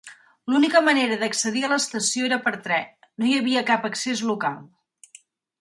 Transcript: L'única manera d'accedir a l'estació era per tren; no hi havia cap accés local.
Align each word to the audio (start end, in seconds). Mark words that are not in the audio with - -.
L'única 0.51 0.79
manera 0.85 1.17
d'accedir 1.23 1.61
a 1.67 1.69
l'estació 1.75 2.29
era 2.29 2.41
per 2.47 2.55
tren; 2.69 2.89
no 3.21 3.29
hi 3.33 3.37
havia 3.43 3.65
cap 3.71 3.89
accés 3.91 4.29
local. 4.33 4.61